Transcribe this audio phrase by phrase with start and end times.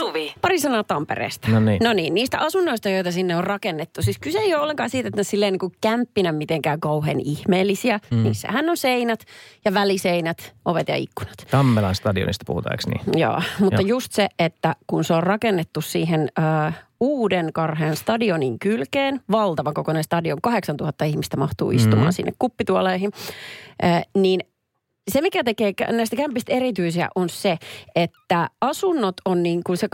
[0.00, 0.34] Suvi.
[0.40, 1.48] Pari sanaa Tampereesta.
[1.50, 1.80] No niin.
[1.84, 4.02] No niin, niistä asunnoista, joita sinne on rakennettu.
[4.02, 8.00] Siis kyse ei ole ollenkaan siitä, että ne silleen niin kuin kämppinä mitenkään kauhean ihmeellisiä.
[8.10, 8.22] Mm.
[8.22, 9.24] Niissähän on seinät
[9.64, 11.34] ja väliseinät, ovet ja ikkunat.
[11.50, 13.20] Tammelan stadionista puhutaan, eikö niin?
[13.20, 13.88] Joo, mutta Joo.
[13.88, 20.04] just se, että kun se on rakennettu siihen ö, uuden karhean stadionin kylkeen, valtava kokoinen
[20.04, 22.10] stadion, 8000 ihmistä mahtuu istumaan Mhm.
[22.14, 23.10] sinne kuppituoleihin,
[23.84, 23.86] ö,
[24.16, 24.40] niin
[25.10, 27.58] se, mikä tekee näistä kämpistä erityisiä, on se,
[27.94, 29.88] että asunnot on niin kuin se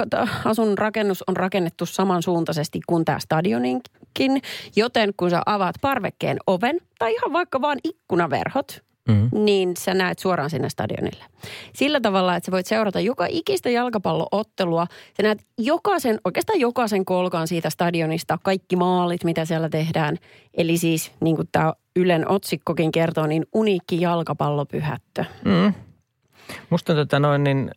[0.44, 4.42] asunnon rakennus on rakennettu samansuuntaisesti kuin tämä stadioninkin,
[4.76, 9.28] joten kun sä avaat parvekkeen oven tai ihan vaikka vaan ikkunaverhot, Mm.
[9.44, 11.24] niin sä näet suoraan sinne stadionille.
[11.74, 14.86] Sillä tavalla, että sä voit seurata joka ikistä jalkapalloottelua.
[15.16, 20.16] Sä näet jokaisen, oikeastaan jokaisen kolkan siitä stadionista, kaikki maalit, mitä siellä tehdään.
[20.54, 25.24] Eli siis, niin kuin tämä Ylen otsikkokin kertoo, niin uniikki jalkapallopyhättö.
[25.44, 25.74] Mm.
[26.70, 27.70] Musta on, tota noin, niin,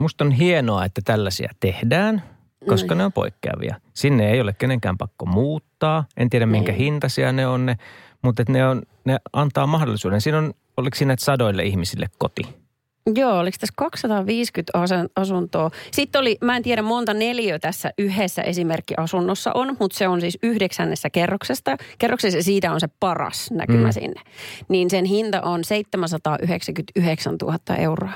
[0.00, 2.22] musta on hienoa, että tällaisia tehdään,
[2.68, 3.80] koska No ne on poikkeavia.
[3.94, 6.04] Sinne ei ole kenenkään pakko muuttaa.
[6.16, 6.78] En tiedä, minkä Niin.
[6.78, 7.76] hintaisia ne on ne,
[8.26, 10.20] mutta ne, on, ne antaa mahdollisuuden.
[10.20, 12.42] Siinä on, oliko siinä sadoille ihmisille koti?
[13.14, 15.70] Joo, oliko tässä 250 asen- asuntoa?
[15.92, 20.38] Sitten oli, mä en tiedä monta neliö tässä yhdessä esimerkkiasunnossa on, mutta se on siis
[20.42, 21.76] yhdeksännessä kerroksesta.
[21.98, 23.92] Kerroksessa siitä on se paras näkymä mm.
[23.92, 24.20] sinne.
[24.68, 28.12] Niin sen hinta on 799 000 euroa.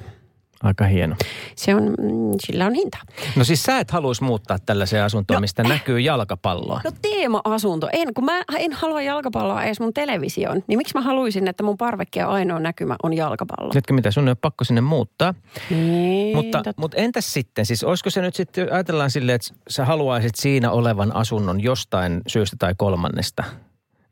[0.62, 1.16] Aika hieno.
[1.56, 2.98] Se on, mm, sillä on hinta.
[3.36, 6.80] No siis sä et haluaisi muuttaa tällaiseen asuntoon, No, mistä näkyy jalkapalloa.
[6.84, 7.88] No teema-asunto.
[7.92, 10.62] En, kun mä en halua jalkapalloa edes mun televisioon.
[10.66, 13.70] Niin miksi mä haluaisin, että mun parvekkeen ainoa näkymä on jalkapallo?
[13.70, 15.34] Tiedätkö mitä, sun ei ole pakko sinne muuttaa.
[15.70, 16.80] Niin, Mutta, totta.
[16.80, 21.16] mutta entäs sitten, siis olisiko se nyt sitten, ajatellaan silleen, että sä haluaisit siinä olevan
[21.16, 23.44] asunnon jostain syystä tai kolmannesta,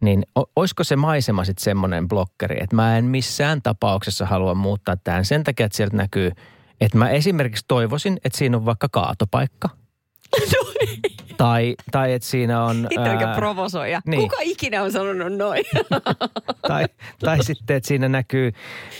[0.00, 0.22] niin
[0.56, 5.44] olisiko se maisema sitten semmoinen blokkeri, että mä en missään tapauksessa halua muuttaa tähän sen
[5.44, 6.32] takia, että sieltä näkyy,
[6.80, 9.68] että mä esimerkiksi toivoisin, että siinä on vaikka kaatopaikka.
[11.36, 12.86] tai, tai että siinä on...
[12.90, 14.00] Itse oikein provosoija.
[14.06, 14.22] niin.
[14.22, 15.64] Kuka ikinä on sanonut noin?
[16.68, 16.84] tai,
[17.20, 18.52] tai sitten, että siinä näkyy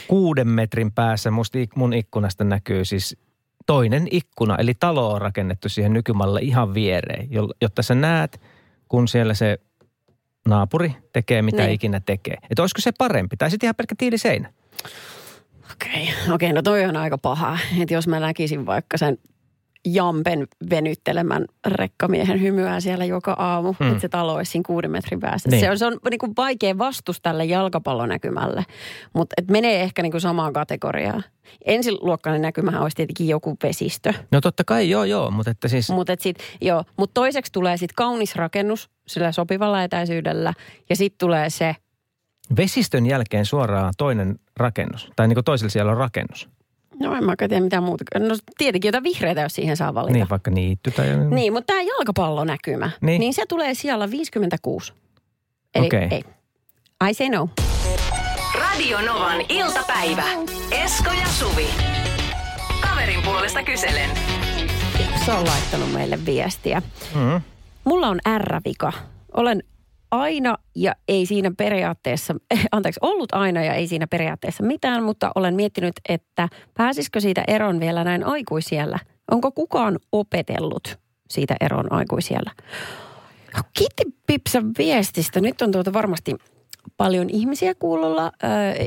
[0.07, 3.17] kuuden metrin päässä, musta ik- mun ikkunasta näkyy siis
[3.65, 8.41] toinen ikkuna, eli talo on rakennettu siihen nykymalle ihan viereen, jo- jotta sä näet,
[8.87, 9.59] kun siellä se
[10.47, 11.71] naapuri tekee mitä Niin.
[11.71, 12.37] ikinä tekee.
[12.49, 13.37] Että olisiko se parempi?
[13.37, 14.53] Tai sitten ihan pelkkä tiiliseinä.
[15.71, 16.35] Okei, okay.
[16.35, 17.57] okay, no toi on aika paha.
[17.81, 19.17] Että jos mä näkisin vaikka sen
[19.87, 23.87] Jampen venyttelemän rekkamiehen hymyä siellä joka aamu, Mm.
[23.87, 25.49] että se talo olisi siinä kuuden metrin päässä.
[25.49, 25.59] Niin.
[25.59, 28.65] Se on, se on niin kuin vaikea vastus tälle jalkapallonäkymälle,
[29.13, 31.23] mutta et menee ehkä niin kuin samaan kategoriaan.
[31.65, 35.89] Ensiluokkainen näkymähän olisi tietenkin joku vesistö, No totta kai, joo joo, mutta että siis...
[35.89, 40.53] mutta sit, joo, mut toiseksi tulee sitten kaunis rakennus sillä sopivalla etäisyydellä
[40.89, 41.75] ja sitten tulee se,
[42.57, 46.49] Vesistön jälkeen suoraan toinen rakennus, tai niin kuin toisella siellä on rakennus.
[46.99, 48.03] no en mä oikein tiedä mitään muuta.
[48.19, 50.13] No tietenkin jotain vihreitä, jos siihen saa valita.
[50.13, 51.07] Niin, vaikka niitty tai...
[51.29, 53.05] Niin, mutta tämä jalkapallonäkymä, Niin.
[53.05, 53.19] niin.
[53.19, 54.93] niin se tulee siellä 56.
[55.75, 56.07] Eli Okei.
[56.11, 56.23] ei.
[57.09, 57.49] I say no.
[58.59, 60.23] Radio Novan iltapäivä.
[60.71, 61.67] Esko ja Suvi.
[62.81, 64.09] Kaverin puolesta kyselen.
[65.25, 66.81] Se on laittanut meille viestiä.
[67.15, 67.41] Mm.
[67.83, 68.93] Mulla on R-vika.
[69.33, 69.63] Olen
[70.11, 72.35] aina ja ei siinä periaatteessa,
[72.71, 77.79] anteeksi, ollut aina ja ei siinä periaatteessa mitään, mutta olen miettinyt, että pääsisikö siitä eron
[77.79, 78.99] vielä näin aikuisiellä?
[79.31, 82.51] Onko kukaan opetellut siitä eron aikuisiellä?
[83.77, 85.41] Kiitti Pipsa viestistä.
[85.41, 86.35] Nyt on tuota varmasti
[86.97, 88.31] paljon ihmisiä kuulolla,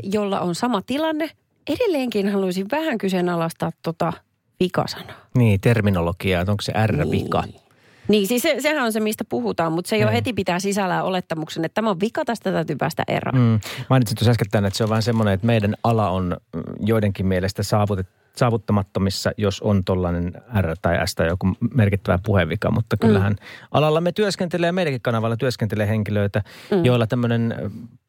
[0.03, 1.29] jolla on sama tilanne.
[1.69, 4.13] Edelleenkin haluaisin vähän kyseenalaistaa tota
[4.59, 5.15] vikasanaa.
[5.37, 7.41] Niin, terminologiaa, että onko se R-vika.
[7.41, 7.62] Niin.
[8.07, 10.13] Niin, siis se, sehän on se, mistä puhutaan, mutta se jo Niin.
[10.13, 13.35] heti pitää sisällään olettamuksen, että tämä on vika, tästä täytyy päästä eroon.
[13.37, 13.59] Mm.
[13.89, 17.63] Mainitsit tuossa äsken, että se on vähän semmoinen, että meidän ala on mm, joidenkin mielestä
[17.63, 23.35] saavutet, saavuttamattomissa, jos on tollainen R tai S tai joku merkittävä puhevika, mutta kyllähän
[23.71, 26.85] alalla me työskentelee, meidänkin kanavalla työskentelee henkilöitä, mm.
[26.85, 27.55] joilla tämmöinen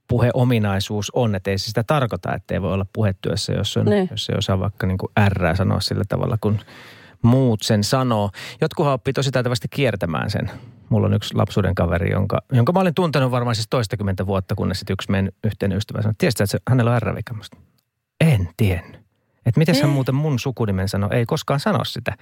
[0.08, 4.08] puheominaisuus on, että ei se sitä tarkoita, että ei voi olla puhetyössä, jos, on, Ne.
[4.10, 6.58] jos ei osaa vaikka niin kuin R sanoa sillä tavalla, kun
[7.24, 8.30] muut sen sanoo.
[8.60, 10.50] Jotkuhan oppii tosi taitavasti kiertämään sen.
[10.88, 14.78] Mulla on yksi lapsuuden kaveri, jonka, jonka mä olin tuntenut varmaan siis toistakymmentä vuotta, kunnes
[14.78, 17.64] sitten yksi meidän yhteinen ystävä sanoi, tiesitkö, että hänellä on sanoin,
[18.20, 19.00] En tiennyt.
[19.46, 19.90] Että miten hän Ei.
[19.90, 22.16] muuten mun sukunimen sanoi, ei koskaan sano sitä.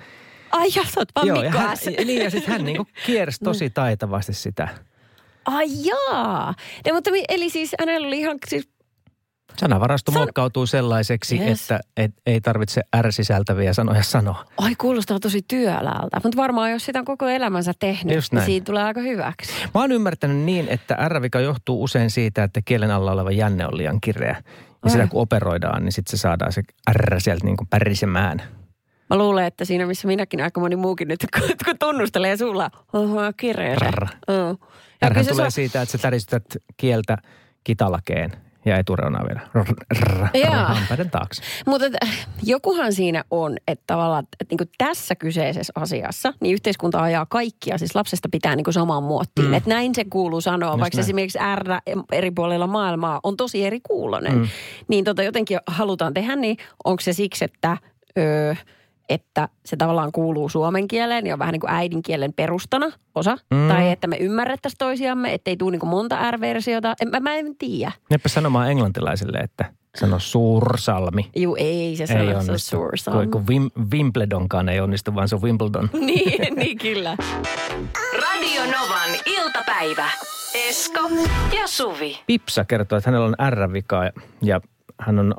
[0.52, 1.76] Ai ja sä oot vaan ja Mikko hän,
[2.06, 4.69] niin, ja sitten hän niinku kiersi tosi taitavasti sitä.
[5.44, 6.55] Ai jaa.
[6.87, 8.69] Ne, mutta eli siis hänellä oli ihan siis,
[9.58, 11.60] Sanavarasto San- muokkautuu sellaiseksi, Yes.
[11.62, 14.44] että et, ei tarvitse R-sisältäviä sanoja sanoa.
[14.58, 16.20] ai kuulostaa tosi työläältä.
[16.25, 19.52] Mutta varmaan jos sitä on koko elämänsä tehnyt, Just niin siitä tulee aika hyväksi.
[19.75, 23.76] Mä oon ymmärtänyt niin, että R-vika johtuu usein siitä, että kielen alla oleva jänne on
[23.76, 24.43] liian kireä.
[24.84, 26.62] Ja sitä kun operoidaan, niin sitten se saadaan se
[26.93, 28.43] R sieltä niin kuin pärisemään.
[29.10, 31.20] Mä luulen, että siinä missä minäkin aika moni muukin nyt,
[31.64, 33.20] kun, tunnustelee sulla, oho.
[33.20, 34.58] Oh.
[35.02, 36.44] Ärhän kyllä se tulee so- siitä, että sä täristytät
[36.76, 37.19] kieltä
[37.64, 38.32] kitalakeen
[38.64, 39.40] ja etureunaa vielä.
[40.74, 41.42] Hampaiden taakse.
[41.66, 41.86] Mutta
[42.42, 47.94] jokuhan siinä on, että tavallaan että niin tässä kyseisessä asiassa, niin yhteiskunta ajaa kaikkia, siis
[47.94, 49.48] lapsesta pitää niin samaan muottiin.
[49.48, 49.54] Mm.
[49.54, 51.04] Että näin se kuuluu sanoa, Just vaikka näin.
[51.04, 54.34] esimerkiksi R eri puolilla maailmaa on tosi eri kuulonen.
[54.34, 54.48] Mm.
[54.88, 57.76] Niin tota jotenkin halutaan tehdä, niin onko se siksi, että...
[58.18, 58.54] Öö,
[59.08, 63.38] että se tavallaan kuuluu suomen kieleen ja on vähän niin kuin äidinkielen perustana osa.
[63.50, 63.69] Mm.
[63.69, 66.94] Tai että me ymmärrettäisiin toisiamme, ettei tule niin kuin monta R-versiota.
[67.00, 67.93] En, mä, mä en tiedä.
[68.10, 69.64] Neppä sanomaan englantilaisille, että
[69.96, 71.31] sano suursalmi.
[71.37, 72.76] Juu, ei se Ei sano, se on onnistu.
[72.76, 73.26] suursalmi.
[73.26, 75.90] Kun, kun Wim, Wimbledonkaan ei onnistu, vaan se on Wimbledon.
[76.06, 77.16] niin, niin kyllä.
[78.20, 80.08] Radio Novan iltapäivä.
[80.69, 81.00] Esko
[81.56, 82.19] ja Suvi.
[82.26, 84.12] Pipsa kertoo, että hänellä on R-vika ja,
[84.43, 84.60] ja
[85.00, 85.34] hän on,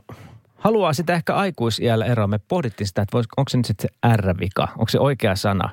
[0.64, 2.28] haluaa sitä ehkä aikuisiällä eroa.
[2.28, 5.70] Me pohdittiin sitä, että vois, onko se nyt sitten se R-vika, onko se oikea sana.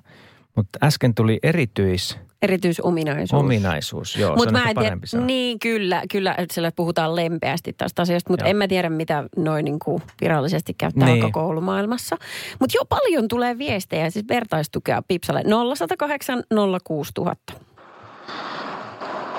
[0.57, 2.31] Mutta äsken tuli erityisominaisuus.
[2.43, 4.17] Erityisominaisuus.
[4.17, 5.25] Joo, Mut se on mä en tiedä, parempi sana.
[5.27, 8.51] niin kyllä, kyllä, että siellä puhutaan lempeästi tästä asiasta, mutta Joo.
[8.51, 11.15] en mä tiedä, mitä noin niin kuin virallisesti käyttää Niin.
[11.15, 11.25] niin.
[11.25, 12.17] alkokoulumaailmassa.
[12.61, 15.43] Mutta jo paljon tulee viestejä, siis vertaistukea Pipsalle
[15.77, 16.43] 0108
[16.85, 17.53] 06000.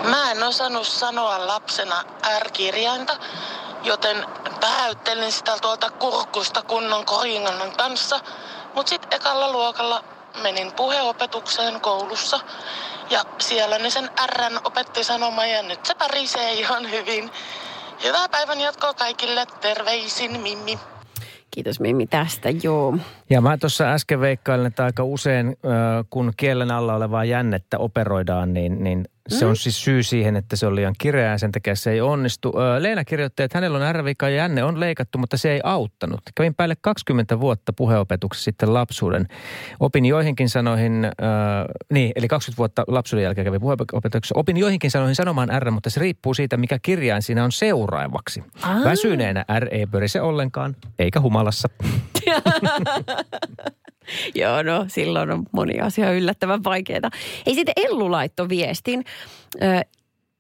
[0.09, 1.95] Mä en osannut sanoa lapsena
[2.39, 3.13] R-kirjainta,
[3.83, 4.17] joten
[4.59, 8.19] pähäyttelin sitä tuolta kurkusta kunnon koringannan kanssa.
[8.75, 10.03] Mut sit ekalla luokalla
[10.41, 12.39] menin puheopetukseen koulussa
[13.09, 17.31] ja siellä ne sen Rn opetti sanomaan ja nyt se pärisee ihan hyvin.
[18.03, 20.79] Hyvää päivän jatkoa kaikille, terveisin Mimmi.
[21.51, 22.97] Kiitos Mimmi tästä, joo.
[23.29, 25.57] Ja mä tuossa äsken veikkailin, että aika usein
[26.09, 29.05] kun kielen alla olevaa jännettä operoidaan, niin, niin
[29.39, 32.53] se on siis syy siihen, että se on liian kireää sen takia se ei onnistu.
[32.79, 36.21] Leena kirjoitti, että hänellä on R-vika ja jänne on leikattu, mutta se ei auttanut.
[36.35, 39.27] Kävin päälle 20 vuotta puheopetuksessa sitten lapsuuden.
[39.79, 41.11] Opin joihinkin sanoihin, äh,
[41.93, 44.39] niin eli 20 vuotta lapsuuden jälkeen kävin puheopetuksessa.
[44.39, 48.43] Opin joihinkin sanoihin sanomaan R, mutta se riippuu siitä, mikä kirjain siinä on seuraavaksi.
[48.61, 48.83] Aa.
[48.83, 51.69] Väsyneenä R ei pörise ollenkaan, eikä humalassa.
[54.41, 57.11] Joo, no silloin on moni asia yllättävän vaikeaa.
[57.45, 59.03] Ei sitten Ellu laitto viestin.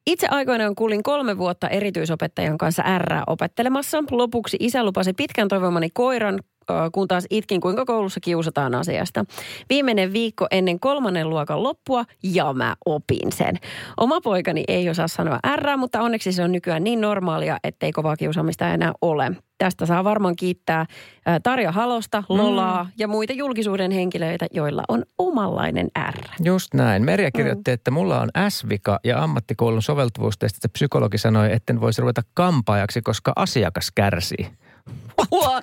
[0.07, 4.03] Itse aikoinaan kuulin kolme vuotta erityisopettajan kanssa R opettelemassa.
[4.11, 6.39] Lopuksi isä lupasi pitkän toivomani koiran,
[6.91, 9.25] kun taas itkin kuinka koulussa kiusataan asiasta.
[9.69, 13.55] Viimeinen viikko ennen kolmannen luokan loppua ja mä opin sen.
[13.97, 18.15] Oma poikani ei osaa sanoa R, mutta onneksi se on nykyään niin normaalia, ettei kovaa
[18.15, 19.31] kiusaamista enää ole.
[19.57, 20.85] Tästä saa varmaan kiittää
[21.43, 22.89] Tarja Halosta, Lolaa mm.
[22.97, 26.17] ja muita julkisuuden henkilöitä, joilla on omanlainen R.
[26.43, 27.03] Just näin.
[27.03, 27.73] Merja kirjoitti, mm.
[27.73, 33.91] että mulla on S-vika ja ammattikoulun soveltuvuustestistä psykologi sanoi, etten voisi ruveta kampaajaksi, koska asiakas
[33.95, 34.47] kärsii.
[35.17, 35.61] Apua.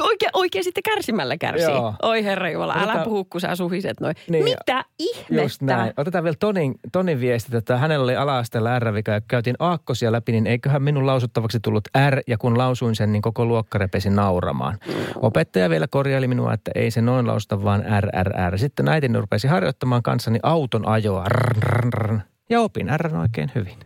[0.00, 1.70] Oikein, oikein sitten kärsimällä kärsii.
[1.70, 1.94] Joo.
[2.02, 4.14] Oi herra Jumala, älä Otetaan- puhu, kun sä suhiset noin.
[4.30, 5.42] Niin, Mitä ihmettä?
[5.42, 5.92] Just näin.
[5.96, 10.46] Otetaan vielä Tonin, Tonin viesti, että hänellä oli ala-asteella R-vika ja käytiin aakkosia läpi, niin
[10.46, 14.78] eiköhän minun lausuttavaksi tullut R ja kun lausuin sen, niin koko luokka repesi nauramaan.
[15.22, 18.58] Opettaja vielä korjaili minua, että ei se noin lausuta, vaan RRR.
[18.58, 21.24] Sitten äitini rupesi harjoittamaan kanssani auton ajoa.
[21.28, 22.20] Rrn, rrn.
[22.50, 23.78] Ja opin R oikein hyvin.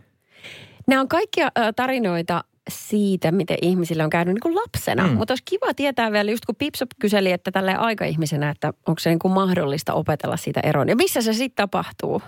[0.87, 5.07] Nämä on kaikkia tarinoita siitä, miten ihmisillä on käynyt niin kuin lapsena.
[5.07, 5.13] Mm.
[5.13, 9.09] Mutta olisi kiva tietää vielä, just kun Pipsa kyseli, että tälle aikaihmisenä, että onko se
[9.09, 10.89] niin kuin mahdollista opetella siitä eroon.
[10.89, 12.21] Ja missä se sitten tapahtuu?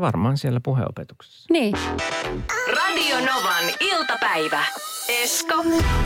[0.00, 1.46] Varmaan siellä puheopetuksessa.
[1.52, 1.76] Niin.
[2.94, 4.64] Radio Novan iltapäivä.
[5.08, 5.54] Esko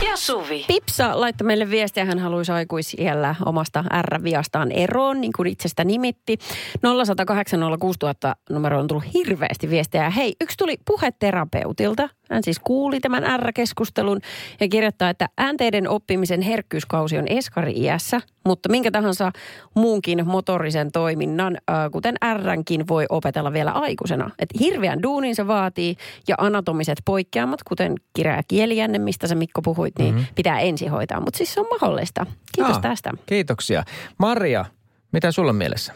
[0.09, 0.65] ja Suvi.
[0.67, 6.37] Pipsa laittoi meille viestiä, hän haluaisi aikuisiellä omasta R-viastaan eroon, niin kuin itsestä nimitti.
[6.81, 10.09] 0108 06000 numero on tullut hirveästi viestejä.
[10.09, 12.09] Hei, yksi tuli puheterapeutilta.
[12.31, 14.21] Hän siis kuuli tämän R-keskustelun
[14.59, 19.31] ja kirjoittaa, että äänteiden oppimisen herkkyyskausi on eskari-iässä, mutta minkä tahansa
[19.75, 24.29] muunkin motorisen toiminnan, äh, kuten Rnkin, voi opetella vielä aikuisena.
[24.39, 25.95] Et hirveän duunin se vaatii
[26.27, 26.35] ja
[26.79, 30.35] anatomiset poikkeamat, kuten kireä kielijänne, mistä sä Mikko puhuit, niin mm-hmm.
[30.35, 31.19] pitää ensin hoitaa.
[31.19, 32.25] Mutta siis se on mahdollista.
[32.55, 33.11] Kiitos Aa, tästä.
[33.25, 33.83] Kiitoksia.
[34.17, 34.65] Maria,
[35.11, 35.93] mitä sulla on mielessä?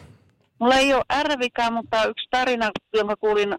[0.58, 3.54] Mulla ei ole ärvikaa, mutta yksi tarina, jonka kuulin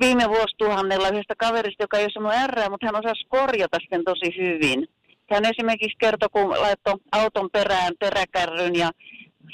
[0.00, 4.28] viime vuosituhannella yhdestä kaverista, joka ei ole sanonut R, mutta hän osasi korjata sen tosi
[4.38, 4.88] hyvin.
[5.30, 8.90] Hän esimerkiksi kertoi, kun laittoi auton perään peräkärryn ja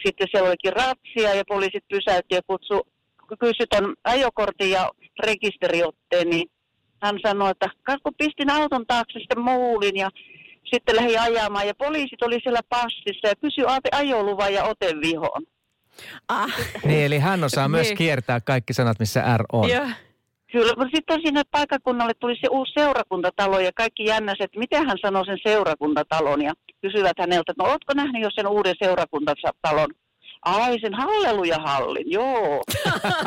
[0.06, 2.80] sitten siellä olikin ratsia ja poliisit pysäytti ja kutsu,
[3.40, 4.90] kysyi ton ajokortin ja
[5.26, 6.48] rekisteriotteen, niin
[7.02, 7.68] hän sanoi, että
[8.02, 10.10] kun pistin auton taakse sitten muulin ja
[10.74, 15.42] sitten lähdin ajamaan ja poliisit oli siellä passissa ja kysyi ajoluvan ja otevihon.
[16.28, 16.54] Ah,
[16.84, 17.96] Niin, eli hän osaa myös Niin.
[17.98, 19.68] kiertää kaikki sanat, missä R on.
[19.68, 19.88] ja.
[20.52, 24.98] Kyllä, mutta sitten sinne paikakunnalle tuli se uusi seurakuntatalo ja kaikki jännäset, että miten hän
[25.02, 29.88] sanoo sen seurakuntatalon ja kysyvät häneltä, että no ootko nähnyt jo sen uuden seurakuntatalon?
[30.42, 32.62] Ai sen hallelujahallin, joo.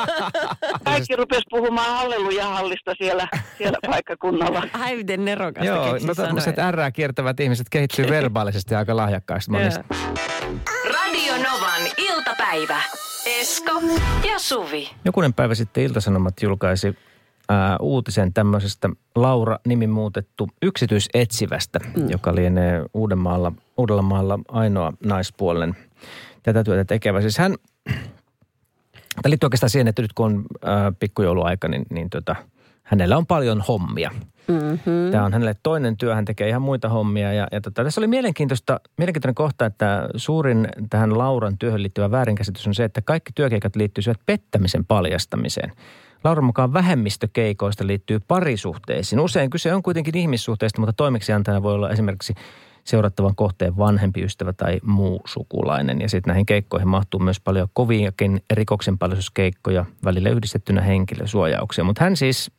[0.86, 4.64] Kaikki rupes puhumaan hallelujahallista siellä, siellä paikkakunnalla.
[4.74, 9.84] Ai miten nerokasta Joo, no tämmöiset R kiertävät ihmiset kehittyy verbaalisesti aika lahjakkaasti monista.
[10.94, 12.82] Radio Novan iltapäivä.
[13.26, 13.82] Esko
[14.28, 14.90] ja Suvi.
[15.06, 16.96] Jokunen päivä sitten Iltasanomat julkaisi
[17.50, 22.10] ää, uutisen tämmöisestä Laura nimi muutettu yksityisetsivästä, mm.
[22.10, 25.76] joka lienee Uudenmaalla, Uudellamaalla ainoa naispuolen
[26.46, 27.22] tätä työtä tekevä.
[27.22, 27.56] Siis hän,
[29.22, 32.36] tämä liittyy oikeastaan siihen, että nyt kun on ää, pikkujouluaika, niin, niin tota,
[32.84, 34.12] hänellä on paljon hommia.
[34.48, 35.12] Mm-hmm.
[35.12, 37.34] Tämä on hänelle toinen työ, hän tekee ihan muita hommia.
[37.34, 42.68] Ja, ja tota, tässä oli mielenkiintoista, mielenkiintoinen kohta, että suurin tähän Lauran työhön liittyvä väärinkäsitys
[42.68, 45.72] on se, että kaikki työkeikat liittyisivät pettämisen paljastamiseen.
[46.24, 49.20] Lauran mukaan vähemmistökeikoista liittyy parisuhteisiin.
[49.20, 52.34] Usein kyse on kuitenkin ihmissuhteista, mutta toimeksiantajana voi olla esimerkiksi
[52.86, 56.02] seurattavan kohteen vanhempi ystävä tai muu sukulainen.
[56.02, 61.84] Ja sitten näihin keikkoihin mahtuu myös paljon koviakin rikoksenpaljauskeikkoja, välillä yhdistettynä henkilösuojauksia.
[61.84, 62.52] Mutta hän siis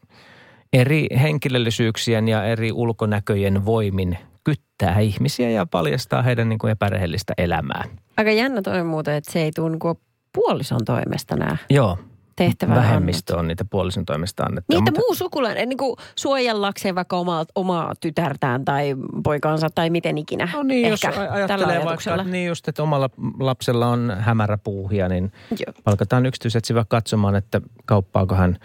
[0.73, 7.85] eri henkilöllisyyksien ja eri ulkonäköjen voimin kyttää ihmisiä ja paljastaa heidän niin kuin epärehellistä elämää.
[8.17, 9.97] Aika jännä toi muuten, että se ei tule niin
[10.33, 11.99] puolison toimesta nämä Joo,
[12.37, 14.79] tehtävä vähemmistö on niitä puolison toimesta annettuja.
[14.81, 20.19] Niitä mutta- muu sukulainen, niin kuin suojellakseen vaikka omaa, omaa tytärtään tai poikaansa tai miten
[20.19, 20.49] ikinä.
[20.53, 24.59] No niin, jos Ehkä tällä ajattelee vaikka, että niin just, että omalla lapsella on hämärä
[24.59, 25.73] puuhia, niin Joo.
[25.85, 28.59] palkataan yksityisetsivä katsomaan, että kauppaako hän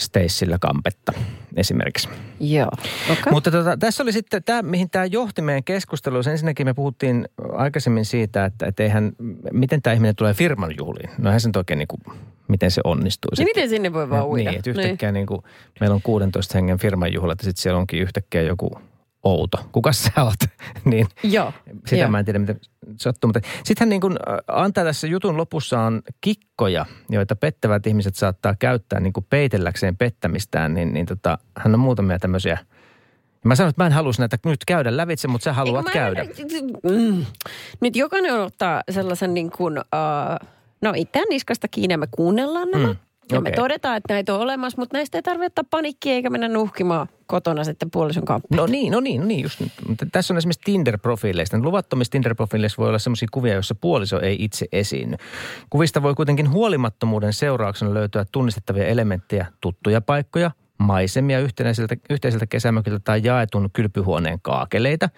[0.00, 1.12] Stacella kampetta
[1.56, 2.08] esimerkiksi.
[2.40, 2.68] Joo,
[3.12, 3.32] okay.
[3.32, 6.28] Mutta tota, tässä oli sitten tämä, mihin tämä johti meidän keskusteluun.
[6.28, 9.12] Ensinnäkin me puhuttiin aikaisemmin siitä, että et eihän,
[9.52, 11.10] miten tämä ihminen tulee firman juhliin.
[11.18, 13.30] No eihän se nyt oikein niin kuin, miten se onnistuu.
[13.30, 13.62] niin sitten.
[13.62, 14.50] miten sinne voi vaan uida?
[14.50, 15.26] Niin, että yhtäkkiä niin.
[15.26, 15.42] kuin,
[15.80, 18.78] meillä on 16 hengen firman juhlat ja sitten siellä onkin yhtäkkiä joku
[19.26, 19.58] outo.
[19.72, 20.34] Kuka sä oot?
[20.84, 21.52] niin Joo.
[21.86, 22.10] sitä Joo.
[22.10, 22.60] mä en tiedä, miten
[22.96, 23.28] sattuu.
[23.28, 28.54] Mutta sitten niin kuin äh, antaa tässä jutun lopussa on kikkoja, joita pettävät ihmiset saattaa
[28.58, 30.74] käyttää niin kuin peitelläkseen pettämistään.
[30.74, 32.58] Niin, niin tota, hän on muutamia tämmöisiä.
[33.44, 36.24] Mä sanoin, että mä en halusi näitä nyt käydä lävitse, mutta sä haluat mä- käydä.
[36.90, 37.24] Mm.
[37.80, 40.48] Nyt jokainen ottaa sellaisen niin kuin, uh,
[40.82, 42.86] no itseään niskasta kiinni ja me kuunnellaan nämä.
[42.86, 42.96] Mm,
[43.32, 43.52] Ja me okei.
[43.52, 47.64] todetaan, että näitä on olemassa, mutta näistä ei tarvitse ottaa panikkia eikä mennä nuhkimaan kotona
[47.64, 48.56] sitten puolison kauppa.
[48.56, 49.62] No niin, no niin, no niin, just
[50.12, 51.58] tässä on esimerkiksi Tinder-profiileista.
[51.62, 55.16] Luvattomissa Tinder-profiileissa voi olla sellaisia kuvia, joissa puoliso ei itse esiinny.
[55.70, 63.20] Kuvista voi kuitenkin huolimattomuuden seurauksena löytyä tunnistettavia elementtejä, tuttuja paikkoja, maisemia yhteiseltä, yhteiseltä kesämökiltä tai
[63.24, 65.08] jaetun kylpyhuoneen kaakeleita.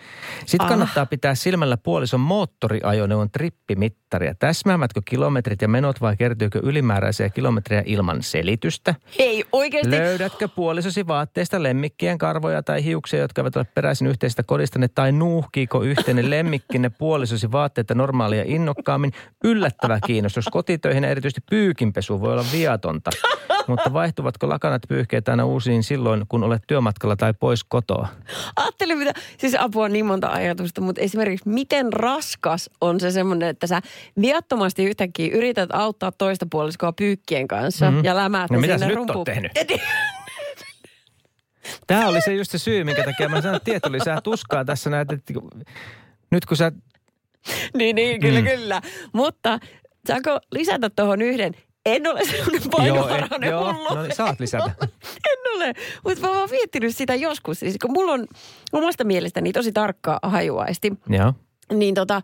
[0.46, 0.68] Sitten Ah.
[0.68, 4.34] kannattaa pitää silmällä puolison moottoriajoneuvon trippimittaria.
[4.34, 8.94] Täsmäävätkö kilometrit ja menot vai kertyykö ylimääräisiä kilometrejä ilman selitystä?
[9.18, 9.90] Ei oikeasti.
[9.90, 15.82] Löydätkö puolisosi vaatteista lemmikkien karvoja tai hiuksia, jotka eivät ole peräisin yhteisestä kodistanne, tai nuuhkiiko
[15.82, 19.12] yhteinen lemmikkinne puolisosi vaatteita normaalia innokkaammin?
[19.44, 23.10] Yllättävä kiinnostus kotitöihin ja erityisesti pyykinpesu voi olla viatonta.
[23.72, 28.08] Mutta vaihtuvatko lakanat pyyhkeet aina uusiin silloin, kun olet työmatkalla tai pois kotoa?
[28.56, 33.48] Ajattelin mitä, siis apua on niin monta ajatusta, mutta esimerkiksi miten raskas on se semmoinen,
[33.48, 33.80] että sä
[34.20, 38.04] viattomasti yhtäkkiä yrität auttaa toista puoliskoa pyykkien kanssa mm-hmm.
[38.04, 39.16] ja lämäät No sinne sä nyt rumpuun.
[39.18, 39.52] oot tehnyt?
[41.86, 44.90] Tämä oli se just se syy, minkä takia mä sanoin, että tieto lisää tuskaa tässä
[44.90, 45.32] näet, että
[46.30, 46.72] nyt kun sä
[47.76, 48.46] niin, niin, kyllä, Mm.
[48.46, 48.80] kyllä.
[49.12, 49.58] Mutta
[50.06, 51.54] saako lisätä tuohon yhden?
[51.88, 53.94] En ole semmoinen painoharainen joo, hullu.
[53.94, 54.70] no niin, saat lisätä.
[55.30, 55.72] En ole,
[56.04, 57.58] mutta mä oon vaan miettinyt sitä joskus.
[57.60, 58.26] Siis kun mulla on
[58.72, 61.32] omasta mielestäni tosi tarkka hajuaisti, Joo.
[61.72, 62.22] niin tota,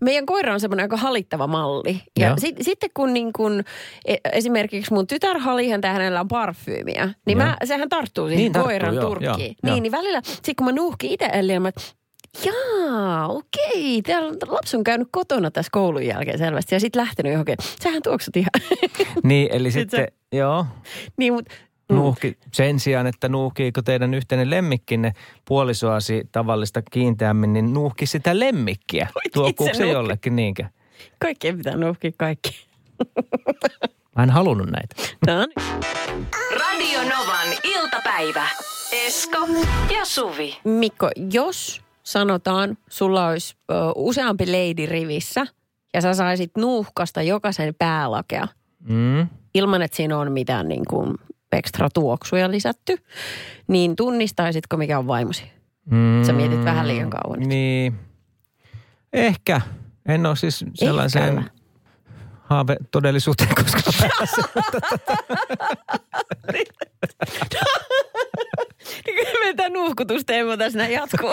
[0.00, 2.00] meidän koira on semmoinen aika halittava malli.
[2.18, 2.36] Ja Joo.
[2.38, 3.62] sit, sitten kun niin kun,
[4.04, 7.46] e, esimerkiksi mun tytär halihan tää hänellä on parfyymiä, niin Joo.
[7.46, 9.28] mä, sehän tarttuu siihen Niin tarttuu, koiran joo, turkkiin.
[9.30, 9.80] joo, niin, joo.
[9.80, 11.70] niin välillä, sit kun mä nuuhkin itse Elliä, mä
[12.44, 14.02] Jaa, okei.
[14.02, 17.56] Täällä on- lapsi on käynyt kotona tässä koulun jälkeen selvästi ja sitten lähtenyt johonkin.
[17.82, 18.50] Sähän tuoksut ihan.
[19.22, 20.66] Niin, eli Sit sitten, joo,
[21.16, 21.54] niin, mutta
[21.88, 25.12] nuuhki, sen sijaan, että nuuhkiiko teidän yhteinen lemmikkinne
[25.44, 29.08] puolisoasi tavallista kiinteämmin, niin nuuhki sitä lemmikkiä.
[29.34, 30.64] Tuokkuuko se jollekin niinkö?
[31.18, 32.66] kaikkien pitää nuuhkia kaikki.
[34.16, 34.94] Mä en halunnut näitä.
[35.26, 35.84] No niin.
[36.60, 38.46] Radio Novan iltapäivä.
[38.92, 39.38] Esko
[39.98, 40.56] ja Suvi.
[40.64, 45.46] Mikko, jos sanotaan, sulla olisi ö, useampi leidi rivissä
[45.94, 48.48] ja sä saisit nuuhkasta jokaisen päälakea
[48.88, 49.28] Mm.
[49.54, 51.14] ilman, että siinä on mitään niin kuin
[51.52, 52.96] ekstra tuoksuja lisätty,
[53.68, 55.52] niin tunnistaisitko mikä on vaimosi?
[55.90, 56.24] Mm.
[56.24, 57.48] Sä mietit vähän liian kauan nyt.
[57.48, 57.94] Niin.
[59.12, 59.60] Ehkä.
[60.08, 61.50] En ole siis sellaiseen
[62.42, 64.42] haave todellisuuteen koskaan pääse.
[69.94, 71.30] Nuhkutusteema tässä näin jatkuu.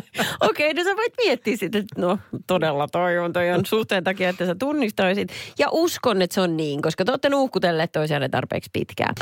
[0.48, 4.28] Okei, no sä voit miettiä sitten, että no todella toi on toi on suhteen takia,
[4.28, 5.28] että sä tunnistaisit.
[5.58, 9.14] Ja uskon, että se on niin, koska te olette nuhkutelleet toisiaan tarpeeksi pitkään.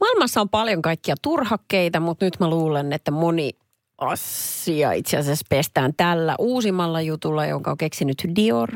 [0.00, 3.50] Maailmassa on paljon kaikkia turhakkeita, mutta nyt mä luulen, että moni
[3.98, 8.70] asia itse asiassa pestään tällä uusimmalla jutulla, jonka on keksinyt Dior,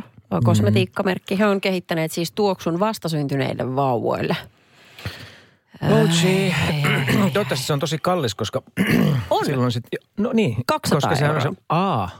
[0.44, 1.38] kosmetiikkamerkki.
[1.38, 4.36] He on kehittäneet siis tuoksun vastasyntyneille vauvoille.
[5.90, 6.54] Ouchi.
[7.32, 8.62] Toivottavasti se on tosi kallis, koska
[9.30, 9.44] On.
[9.46, 9.84] silloin sit,
[10.18, 12.10] no niin, 200 koska sehän on se, aa,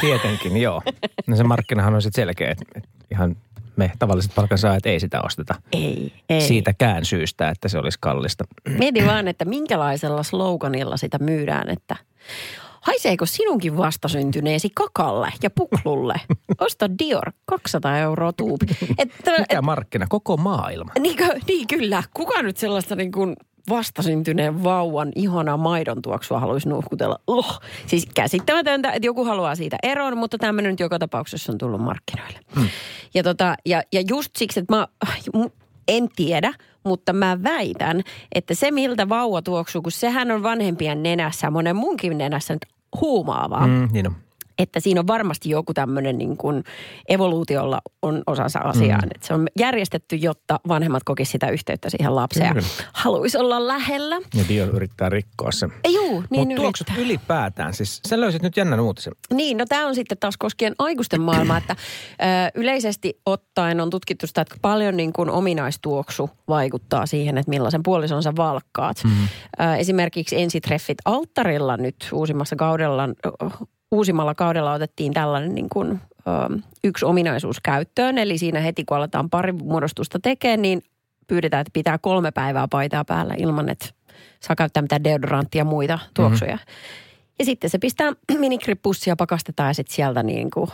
[0.00, 0.82] tietenkin, joo.
[1.26, 3.36] No se markkinahan on sitten selkeä, että että ihan
[3.76, 6.40] me tavalliset palkansaajat ei sitä osteta Ei, ei.
[6.40, 8.44] siitäkään syystä, että se olisi kallista.
[8.78, 11.96] Mieti vaan, että minkälaisella sloganilla sitä myydään, että
[12.80, 16.14] haiseeko sinunkin vastasyntyneesi kakalle ja puklulle?
[16.60, 18.66] Osta Dior 200 euroa tuubi.
[18.98, 20.06] Että, Mikä markkina?
[20.08, 20.92] Koko maailma.
[20.98, 22.02] Niinkö, niin kyllä.
[22.14, 23.36] Kuka nyt sellaista niin kuin
[23.68, 27.20] vastasyntyneen vauvan ihanaa maidon tuoksua haluaisi nuhkutella?
[27.26, 31.80] Oh, siis käsittämätöntä, että joku haluaa siitä eroon, mutta tämmöinen nyt joka tapauksessa on tullut
[31.80, 32.38] markkinoille.
[32.54, 32.68] Hmm.
[33.14, 34.88] Ja, tota, ja, ja just siksi, että mä
[35.88, 36.52] en tiedä,
[36.84, 38.02] mutta mä väitän,
[38.34, 42.66] että se miltä vauva tuoksuu, kun sehän on vanhempien nenässä, monen munkin nenässä nyt
[43.00, 43.66] huumaavaa.
[43.66, 44.16] Mm, niin on.
[44.62, 46.64] Että siinä on varmasti joku tämmöinen niin kuin
[47.08, 49.02] evoluutiolla on osansa asiaan.
[49.02, 49.10] Mm.
[49.14, 52.54] Että se on järjestetty, jotta vanhemmat kokisivat sitä yhteyttä siihen lapseen.
[52.54, 52.66] Kyllä.
[52.92, 54.16] Haluaisi olla lähellä.
[54.34, 55.72] Ja Dior yrittää rikkoa sen.
[55.88, 59.12] Juu, niin Mutta tuoksut ylipäätään, siis sä löysit nyt jännän uutisen.
[59.34, 62.24] Niin, no tämä on sitten taas koskien aikuisten maailmaa, että ö,
[62.54, 68.32] yleisesti ottaen on tutkittu sitä, että paljon niin kuin ominaistuoksu vaikuttaa siihen, että millaisen puolisonsa
[68.36, 68.96] valkkaat.
[69.04, 69.28] Mm-hmm.
[69.60, 73.08] Ö, esimerkiksi ensitreffit alttarilla nyt uusimmassa kaudella,
[73.90, 78.18] uusimmalla kaudella otettiin tällainen niin kuin, ö, yksi ominaisuus käyttöön.
[78.18, 80.82] Eli siinä heti kun aletaan parimuodostusta tekemään, niin
[81.26, 83.86] pyydetään, että pitää kolme päivää paitaa päällä ilman, että
[84.40, 86.54] saa käyttää mitään deodoranttia ja muita tuoksuja.
[86.56, 86.74] Mm-hmm.
[87.38, 90.70] Ja sitten se pistää minikrippussia, pakastetaan ja sitten sieltä niin kuin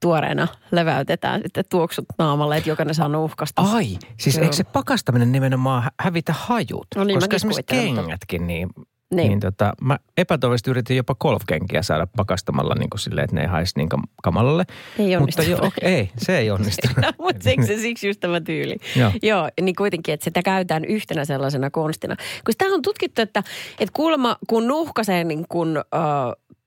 [0.00, 3.62] tuoreena leväytetään sitten tuoksut naamalle, että jokainen saa nuhkasta.
[3.62, 4.42] Ai, siis Joo.
[4.42, 6.86] eikö se pakastaminen nimenomaan hä- hävitä hajut?
[6.96, 8.68] No niin, Koska esimerkiksi kengätkin, niin,
[9.14, 9.28] Niin.
[9.28, 9.40] niin.
[9.40, 13.72] tota, mä epätoivisesti yritin jopa golfkenkiä saada pakastamalla niin kuin silleen, että ne ei haisi
[13.76, 14.64] niin kam- kamalalle.
[14.98, 15.42] Ei onnistu.
[15.42, 16.88] Mutta joo, ei, se ei onnistu.
[17.02, 18.76] No, mutta se siksi just tämä tyyli.
[18.96, 19.12] Joo.
[19.22, 22.16] Joo, niin kuitenkin, että sitä käytetään yhtenä sellaisena konstina.
[22.16, 23.42] Kun sitä on tutkittu, että,
[23.80, 25.80] että kuulemma kun nuhkaisee niin kun, ö,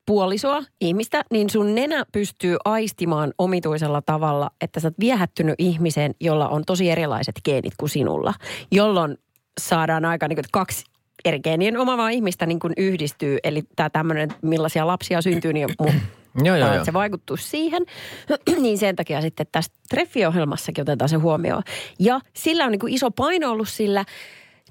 [0.05, 6.49] puolisoa, ihmistä, niin sun nenä pystyy aistimaan omituisella tavalla, että sä oot viehättynyt ihmiseen, jolla
[6.49, 8.33] on tosi erilaiset geenit kuin sinulla.
[8.71, 9.17] Jolloin
[9.61, 10.85] saadaan aika niin kuin, kaksi
[11.25, 13.37] eri geenien omaavaa ihmistä niin kuin yhdistyy.
[13.43, 15.93] Eli tämä tämmöinen, millaisia lapsia syntyy, niin mu-
[16.45, 17.85] joo, joo, se vaikuttuu siihen.
[18.61, 21.63] niin sen takia sitten tässä treffiohjelmassakin otetaan se huomioon.
[21.99, 24.05] Ja sillä on niin kuin iso paino ollut sillä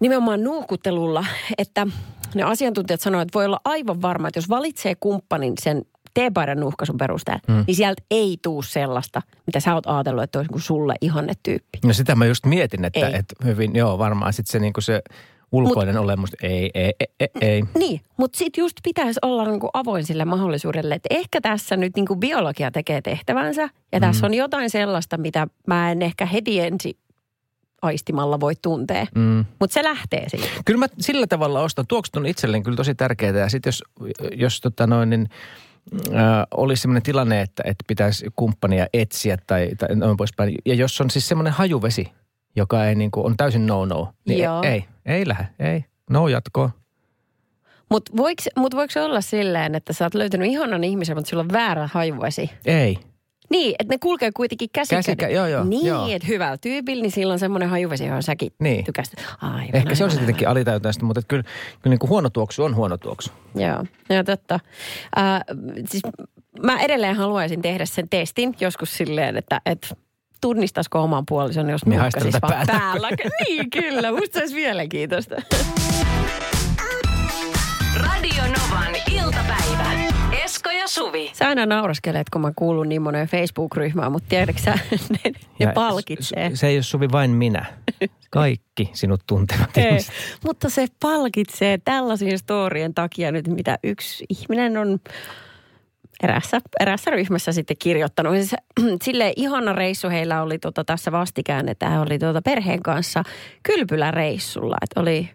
[0.00, 1.24] nimenomaan nuukuttelulla,
[1.58, 1.86] että
[2.34, 5.82] ne asiantuntijat sanoivat, että voi olla aivan varma, että jos valitsee kumppanin sen
[6.14, 7.64] teepaidan nuhkaisun perusteella, hmm.
[7.66, 11.78] niin sieltä ei tuu sellaista, mitä sä oot ajatellut, että olisi niin sulle ihanne tyyppi.
[11.84, 13.14] No sitä mä just mietin, että, Ei.
[13.14, 15.02] että hyvin, joo, varmaan sitten se, niin kuin se
[15.52, 17.62] ulkoinen Mut, olemus, ei, ei, ei, ei, ei.
[17.78, 22.16] Niin, mutta sitten just pitäisi olla niinku avoin sille mahdollisuudelle, että ehkä tässä nyt niinku
[22.16, 24.00] biologia tekee tehtävänsä ja mm.
[24.00, 26.98] tässä on jotain sellaista, mitä mä en ehkä heti ensi
[27.82, 29.06] aistimalla voi tuntea.
[29.14, 29.44] Mm.
[29.60, 30.48] Mutta se lähtee siitä.
[30.64, 31.86] Kyllä mä sillä tavalla ostan.
[31.86, 33.36] Tuoksut on itselleen kyllä tosi tärkeää.
[33.36, 33.82] Ja sitten jos,
[34.36, 35.28] jos tota noin, niin,
[36.14, 40.54] äh, olisi sellainen tilanne, että, että pitäisi kumppania etsiä tai, tai noin poispäin.
[40.66, 42.08] Ja jos on siis semmoinen hajuvesi,
[42.56, 44.62] joka ei niin kuin, on täysin no-no, niin Joo.
[44.62, 45.84] ei, ei, ei lähde, ei.
[46.10, 46.70] No jatkoa.
[47.90, 51.42] Mutta voiko, mut voiko se olla silleen, että sä oot löytänyt ihanan ihmisen, mutta sulla
[51.42, 52.50] on väärä hajuvesi?
[52.64, 52.98] Ei.
[53.50, 55.16] Niin, että ne kulkee kuitenkin käsikädessä.
[55.16, 56.08] Käsikä- joo, joo, Niin, joo.
[56.08, 58.84] että hyvällä tyypillä, niin silloin semmoinen hajuvesi, johon säkin Niin.
[58.84, 59.20] tykästyt.
[59.42, 61.42] Aivan, Ehkä se on aivan, tietenkin alitäytäistä, mutta kyllä,
[61.82, 63.30] kyllä niin kuin huono tuoksu on huono tuoksu.
[63.54, 64.54] Joo, joo totta.
[65.18, 65.40] Äh,
[65.88, 66.02] siis
[66.62, 69.88] mä edelleen haluaisin tehdä sen testin joskus silleen, että, että
[70.40, 72.72] tunnistaisiko oman puolison, jos Niin nuhkasis haistella vaan päätä.
[72.82, 73.08] päällä.
[73.48, 74.12] niin, kyllä.
[74.12, 75.36] Musta se olisi mielenkiintoista.
[77.96, 79.90] Radio Novan iltapäivä.
[80.44, 81.30] Esko ja Suvi.
[81.34, 85.72] Sä aina nauraskelet, kun mä kuulun niin moneen Facebook-ryhmään, mutta tiedätkö sä, ne, ne Ja
[85.74, 86.50] palkitsee.
[86.50, 87.64] Se, se ei ole Suvi vain minä.
[88.30, 89.98] Kaikki sinut tuntevat Ei,
[90.44, 94.98] mutta se palkitsee tällaisien storien takia nyt, mitä yksi ihminen on
[96.22, 98.34] erässä, erässä ryhmässä sitten kirjoittanut.
[98.36, 98.54] Siis,
[99.04, 103.22] silleen ihana reissu heillä oli tota tässä vastikään, että hän oli tota perheen kanssa
[103.62, 104.76] kylpyläreissulla.
[104.82, 105.30] Että oli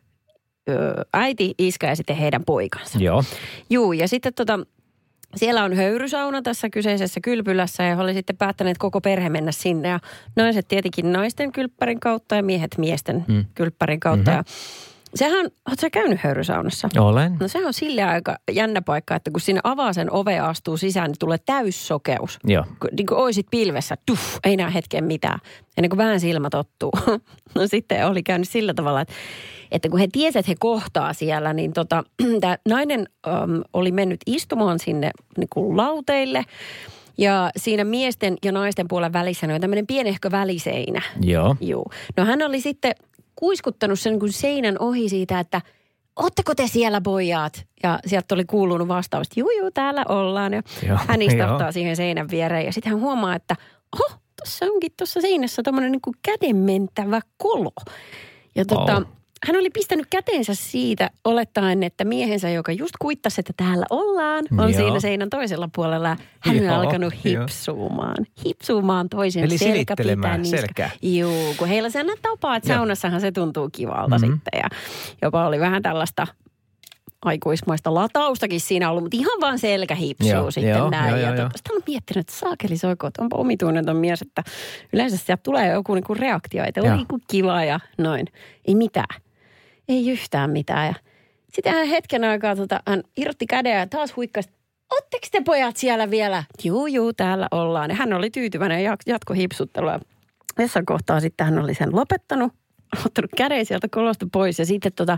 [0.70, 3.00] ö, äiti, iskä ja sitten heidän poikansa.
[3.00, 3.24] Joo.
[3.70, 4.60] Juu, ja sitten tota,
[5.36, 9.90] siellä on höyrysauna tässä kyseisessä kylpylässä ja he oli sitten päättäneet koko perhe mennä sinne.
[9.90, 10.00] Ja
[10.36, 13.46] naiset tietenkin naisten kylppärin kautta ja miehet miesten mm.
[13.56, 14.32] kylppärin kautta.
[14.32, 14.38] Mm-hmm.
[14.38, 14.44] Ja
[15.16, 16.90] sehän, ootko sä käynyt höyrysaunassa?
[17.00, 17.38] Olen.
[17.40, 20.78] No se on sille aika jännä paikka, että kun sinne avaa sen ove ja astuu
[20.78, 22.40] sisään, niin tulee täyssokeus.
[22.44, 22.64] Joo.
[22.80, 25.40] Kun, niin kuin oisit pilvessä, tuff, ei näe hetken mitään.
[25.78, 26.92] Ennen kuin vähän silmä tottuu.
[27.56, 29.14] no sitten oli käynyt sillä tavalla, että,
[29.72, 32.04] että kun he tiesivät, että he kohtaa siellä, niin tota,
[32.42, 36.46] tämä nainen äm, oli mennyt istumaan sinne niin kuin lauteille.
[37.18, 41.02] Ja siinä miesten ja naisten puolen välissä on tämmöinen pienehkö väliseinä.
[41.22, 41.56] Joo.
[41.62, 41.86] Joo.
[42.18, 42.92] No hän oli sitten
[43.36, 45.62] kuiskuttanut sen kuin seinän ohi siitä, että
[46.16, 47.66] Ootteko te siellä pojat?
[47.84, 50.54] Ja sieltä oli kuulunut vastaus, että juu, juu, täällä ollaan.
[50.54, 51.72] Ja Joo, hän istahtaa joo.
[51.72, 53.56] siihen seinän viereen ja sitten hän huomaa, että
[53.96, 57.72] oho, tuossa onkin tuossa seinässä tämmöinen niin kädenmentävä kolo.
[58.56, 59.04] Ja tota, Oh.
[59.46, 64.74] Hän oli pistänyt käteensä siitä olettaen, että miehensä, joka just kuittasi, että täällä ollaan, on
[64.74, 64.78] Joo.
[64.82, 66.18] siinä seinän toisella puolella.
[66.40, 67.42] Hän Joo, alkanut joo.
[67.42, 68.16] hipsuumaan.
[68.46, 70.90] Hipsuumaan toisen Eli silittelemään niska- selkää.
[71.02, 72.78] Joo, kun heillä sellainen tapa, että Joo.
[72.78, 74.26] saunassahan se tuntuu kivalta Mhm.
[74.34, 74.60] sitten.
[74.64, 74.70] Ja
[75.22, 76.28] jopa oli vähän tällaista
[77.26, 81.10] aikuismaista lataustakin siinä ollut, mutta ihan vaan selkähipsuu Joo, sitten joo, näin.
[81.10, 81.50] joo, ja joo.
[81.56, 84.44] Sitten olen miettinyt, että saakeli soiko, että onpa omituinen ton mies, että
[84.94, 88.28] yleensä sieltä tulee joku niinku reaktio, että oli niinku kiva ja noin.
[88.66, 89.22] Ei mitään.
[89.90, 90.88] Ei yhtään mitään.
[90.88, 90.94] Ja
[91.54, 94.50] sitten hän hetken aikaa tota, hän irrotti käden ja taas huikkasi,
[94.92, 96.44] Ootteko te pojat siellä vielä?
[96.64, 97.90] Juu, juu, täällä ollaan.
[97.90, 100.00] Ja hän oli tyytyväinen ja jatko hipsuttelua.
[100.60, 102.54] Jossain kohtaa sitten hän oli sen lopettanut,
[103.06, 105.18] ottanut käden sieltä kolosta pois ja sitten tota,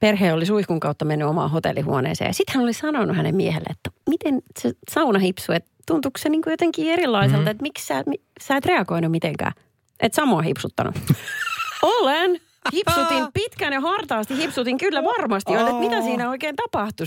[0.00, 2.28] perhe oli suihkun kautta mennyt omaan hotellihuoneeseen.
[2.28, 6.28] Ja sitten hän oli sanonut hänen miehelle, että miten se sauna hipsuu, että tuntuuko se
[6.28, 7.50] niin jotenkin erilaiselta, mm-hmm.
[7.50, 8.04] että miksi sä,
[8.40, 9.52] sä et reagoinut mitenkään.
[10.00, 10.94] Et samoa hipsuttanut.
[11.82, 12.40] Olen.
[12.72, 15.52] Hipsutin pitkään ja hartaasti hipsutin kyllä varmasti.
[15.52, 17.06] Olen, että mitä siinä oikein tapahtui?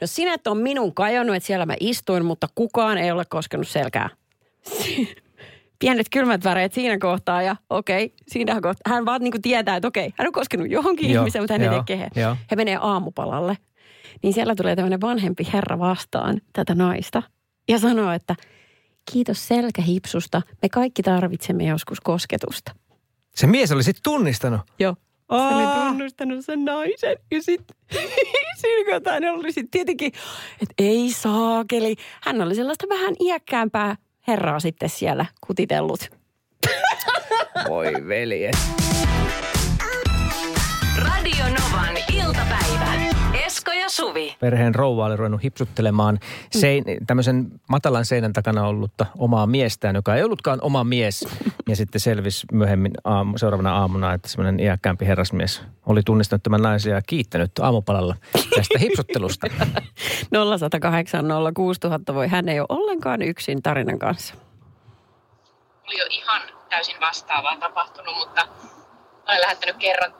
[0.00, 3.68] No sinä et ole minun kajonnut, että siellä mä istuin, mutta kukaan ei ole koskenut
[3.68, 4.10] selkää.
[5.78, 8.94] Pienet kylmät väreet siinä kohtaa ja okei, siinä kohtaa.
[8.94, 11.62] Hän vaan niin kuin tietää, että okei, hän on koskenut johonkin Joo, ihmiseen, mutta hän
[11.62, 12.10] ei joo, tee kehen.
[12.16, 12.36] joo.
[12.50, 13.58] He menee aamupalalle.
[14.22, 17.22] Niin siellä tulee tämmöinen vanhempi herra vastaan tätä naista
[17.68, 18.34] ja sanoo, että
[19.12, 20.42] kiitos selkähipsusta.
[20.62, 22.72] Me kaikki tarvitsemme joskus kosketusta.
[23.36, 24.60] Se mies oli sitten tunnistanut.
[24.78, 24.94] Joo.
[25.30, 27.16] Se oli tunnustanut sen naisen.
[27.30, 27.76] Ja sitten
[29.38, 30.12] oli sitten tietenkin,
[30.62, 31.96] että ei saakeli.
[32.22, 33.96] Hän oli sellaista vähän iäkkäämpää
[34.28, 36.10] herraa sitten siellä kutitellut.
[37.68, 38.58] Voi veljet.
[40.98, 43.15] Radio Novan iltapäivä.
[43.86, 44.36] Ja Suvi.
[44.40, 46.18] Perheen rouva oli ruvennut hipsuttelemaan
[46.52, 51.28] sein, tämmöisen matalan seinän takana ollutta omaa miestään, joka ei ollutkaan oma mies.
[51.68, 56.92] Ja sitten selvisi myöhemmin aamu, seuraavana aamuna, että semmoinen iäkkäämpi herrasmies oli tunnistanut tämän naisen
[56.92, 58.16] ja kiittänyt aamupalalla
[58.56, 59.46] tästä hipsuttelusta.
[60.30, 64.34] 0108 06000 voi hän ei ole ollenkaan yksin tarinan kanssa.
[65.86, 68.48] oli jo ihan täysin vastaavaa tapahtunut, mutta
[69.28, 70.14] olen lähettänyt kerran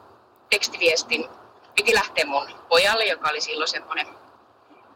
[0.50, 1.24] tekstiviestin.
[1.76, 4.06] Piti lähteä mun pojalle, joka oli silloin semmoinen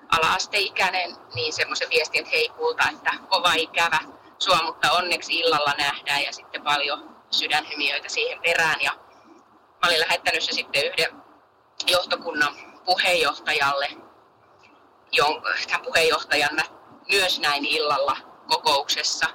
[0.08, 3.98] ala-asteikäinen, niin semmoisen viestin, että hei kulta, että kova ikävä
[4.38, 8.80] sua, mutta onneksi illalla nähdään ja sitten paljon sydänhymiöitä siihen perään.
[8.80, 8.92] Ja
[9.82, 11.22] mä olin lähettänyt se sitten yhden
[11.86, 13.88] johtokunnan puheenjohtajalle,
[15.12, 16.62] jon- tämän puheenjohtajan mä
[17.10, 18.16] myös näin illalla
[18.46, 19.26] kokouksessa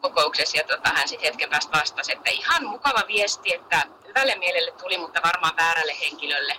[0.00, 4.72] kokouksessa ja tota, hän sitten hetken päästä vastasi, että ihan mukava viesti, että hyvälle mielelle
[4.72, 6.56] tuli, mutta varmaan väärälle henkilölle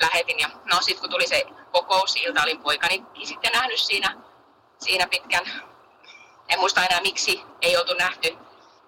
[0.00, 0.40] lähetin.
[0.40, 4.16] Ja no sitten kun tuli se kokousilta, olin poikani sitten nähnyt siinä,
[4.78, 5.44] siinä pitkän,
[6.48, 8.36] en muista enää miksi ei oltu nähty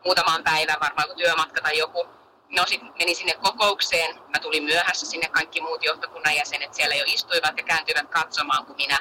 [0.04, 2.06] muutamaan päivään, varmaan joku työmatka tai joku.
[2.48, 7.04] No sitten meni sinne kokoukseen, mä tulin myöhässä sinne, kaikki muut johtokunnan jäsenet siellä jo
[7.06, 8.98] istuivat ja kääntyivät katsomaan, kun minä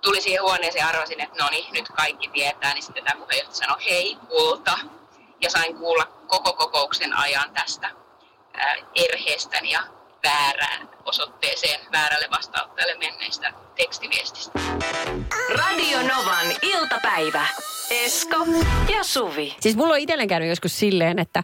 [0.00, 3.54] tulin siihen huoneeseen ja arvasin, että no niin, nyt kaikki tietää, niin sitten tämä puheenjohtaja
[3.54, 4.78] sanoi, hei kulta.
[5.40, 8.03] Ja sain kuulla koko kokouksen ajan tästä
[8.94, 9.80] erheestäni ja
[10.24, 14.58] väärään osoitteeseen, väärälle vastaanottajalle menneistä tekstiviestistä.
[15.56, 17.46] Radio Novan iltapäivä.
[17.90, 18.36] Esko
[18.96, 19.56] ja Suvi.
[19.60, 21.42] Siis mulla on itselleen käynyt joskus silleen, että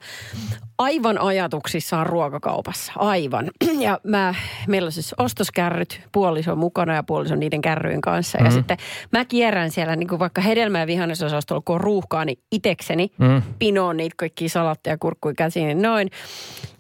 [0.81, 2.93] aivan ajatuksissaan ruokakaupassa.
[2.97, 3.51] Aivan.
[3.81, 4.35] Ja mä,
[4.69, 8.39] meillä on siis ostoskärryt, puoliso on mukana ja puoliso niiden kärryjen kanssa.
[8.39, 8.45] Mm.
[8.45, 8.77] Ja sitten
[9.13, 13.43] mä kierrän siellä niin kuin vaikka hedelmä- ja vihannesosastolla, kun on ruuhkaa, niin itekseni mm.
[13.59, 16.11] pinoon niitä kaikkia salatteja, kurkkuja käsiin, niin noin.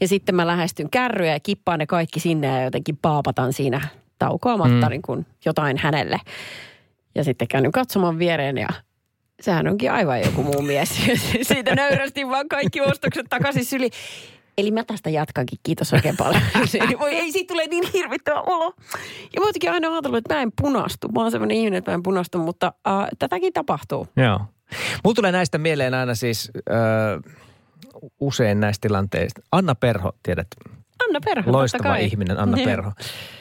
[0.00, 4.86] Ja sitten mä lähestyn kärryjä ja kippaan ne kaikki sinne ja jotenkin paapatan siinä taukoamatta
[4.86, 4.90] mm.
[4.90, 6.20] niin kuin jotain hänelle.
[7.14, 8.68] Ja sitten käännyn katsomaan viereen ja
[9.42, 10.88] sehän onkin aivan joku muu mies.
[11.42, 13.90] Siitä nöyrästin vaan kaikki ostokset takaisin syli.
[14.58, 15.58] Eli mä tästä jatkankin.
[15.62, 16.42] Kiitos oikein paljon.
[17.00, 18.74] Voi ei, siitä tulee niin hirvittävä olo.
[19.34, 21.08] Ja mä oon aina ajatellut, että mä en punastu.
[21.08, 24.08] Mä oon sellainen ihminen, että mä en punastu, mutta äh, tätäkin tapahtuu.
[24.16, 24.40] Joo.
[25.04, 27.34] Mulla tulee näistä mieleen aina siis äh,
[28.20, 29.40] usein näistä tilanteista.
[29.52, 30.46] Anna Perho, tiedät,
[31.08, 32.04] Anna Perho, loistava totta kai.
[32.04, 32.68] ihminen, Anna Niin.
[32.68, 32.92] Perho.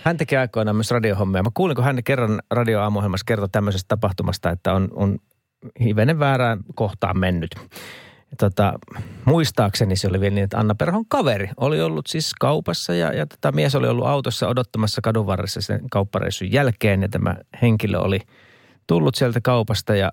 [0.04, 1.44] Hän teki aikoinaan myös radiohommia.
[1.44, 5.20] Mä kuulin, kun hän kerran radioaamuohjelmassa kertoi tämmöisestä tapahtumasta, että on, on
[5.84, 7.56] hivenen väärään kohtaan mennyt.
[8.40, 8.74] Tota,
[9.26, 13.26] muistaakseni se oli vielä niin, että Anna Perhon kaveri oli ollut siis kaupassa ja, ja
[13.26, 18.20] tota, mies oli ollut autossa odottamassa kadun varressa sen kauppareissun jälkeen ja tämä henkilö oli
[18.88, 20.12] tullut sieltä kaupasta ja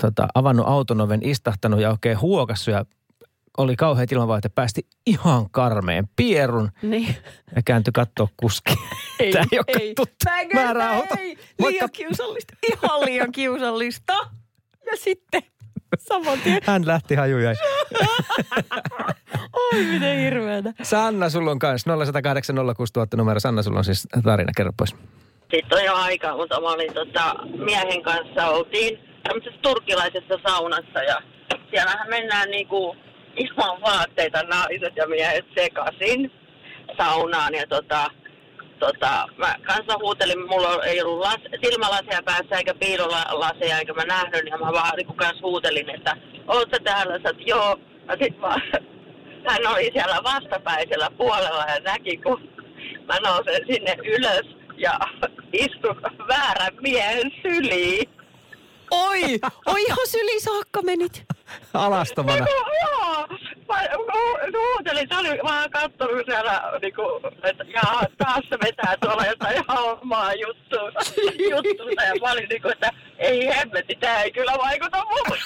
[0.00, 2.84] tota, avannut auton oven, istahtanut ja oikein huokassu ja
[3.58, 3.74] oli
[4.12, 7.16] ilmanvaiheet ja päästi ihan karmeen pierun Niin.
[7.56, 8.74] ja kääntyi katsoa kuski.
[9.20, 10.48] Ei, Tämä ei ole ei.
[10.54, 11.14] määrä auto.
[11.18, 11.36] ei.
[11.60, 11.70] Moikka.
[11.70, 12.54] Liian kiusallista.
[12.72, 14.12] Ihan liian kiusallista.
[14.90, 15.42] Ja sitten
[15.98, 16.60] saman tien.
[16.64, 17.50] Hän lähti hajuja.
[19.52, 20.72] Oi, miten hirveätä.
[20.82, 23.40] Sanna, sulla on kanssa 0108 06000 numero.
[23.40, 24.52] Sanna, sulla on siis tarina.
[24.56, 24.96] Kerro pois.
[25.54, 31.22] Sitten on jo aikaa, mutta mä olin tota, miehen kanssa, oltiin tämmöisessä turkilaisessa saunassa ja
[31.70, 32.96] siellähän mennään niinku
[33.36, 36.32] ilman vaatteita naiset ja miehet sekaisin
[36.96, 38.10] saunaan ja tota,
[38.86, 44.46] tota, mä kanssa huutelin, mulla ei ollut las, silmälaseja päässä eikä piilolaseja eikä mä nähnyt,
[44.50, 46.16] ja mä vaan niin kanssa huutelin, että
[46.48, 47.78] oot sä täällä, sä joo.
[48.08, 48.62] Ja sit vaan,
[49.48, 52.48] hän oli siellä vastapäisellä puolella ja näki, kun
[53.08, 54.98] mä nousen sinne ylös ja
[55.64, 58.08] istun väärän miehen syliin.
[58.90, 59.22] Oi,
[59.66, 61.24] oi ihan syli saakka menit.
[61.74, 62.46] Alastomana.
[62.50, 63.26] Joo, joo.
[63.68, 67.02] Mä hu- huutelin, se oli vaan kattonut siellä, niinku,
[67.42, 70.80] että jaa, taas se vetää tuolla jotain ihan omaa juttua,
[71.50, 72.02] juttuunsa.
[72.04, 75.38] Ja mä olin niinku, että ei hemmetti, tää ei kyllä vaikuta muuhun.